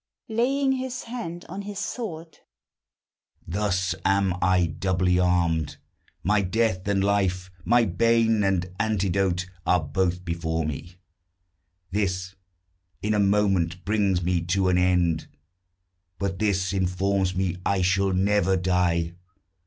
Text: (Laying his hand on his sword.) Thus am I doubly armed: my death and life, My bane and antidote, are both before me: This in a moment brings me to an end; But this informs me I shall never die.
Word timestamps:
(Laying 0.29 0.71
his 0.71 1.03
hand 1.03 1.45
on 1.47 1.61
his 1.61 1.77
sword.) 1.77 2.39
Thus 3.45 3.93
am 4.03 4.33
I 4.41 4.65
doubly 4.65 5.19
armed: 5.19 5.77
my 6.23 6.41
death 6.41 6.87
and 6.87 7.03
life, 7.03 7.51
My 7.65 7.85
bane 7.85 8.43
and 8.43 8.65
antidote, 8.79 9.45
are 9.63 9.79
both 9.83 10.25
before 10.25 10.65
me: 10.65 10.95
This 11.91 12.33
in 13.03 13.13
a 13.13 13.19
moment 13.19 13.85
brings 13.85 14.23
me 14.23 14.41
to 14.45 14.69
an 14.69 14.79
end; 14.79 15.27
But 16.17 16.39
this 16.39 16.73
informs 16.73 17.35
me 17.35 17.57
I 17.63 17.83
shall 17.83 18.11
never 18.11 18.57
die. 18.57 19.13